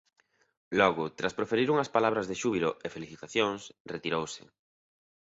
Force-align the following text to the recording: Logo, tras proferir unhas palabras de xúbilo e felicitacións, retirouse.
Logo, 0.79 1.03
tras 1.19 1.35
proferir 1.39 1.67
unhas 1.73 1.93
palabras 1.95 2.27
de 2.27 2.39
xúbilo 2.41 2.69
e 2.85 2.87
felicitacións, 2.95 3.61
retirouse. 3.93 4.41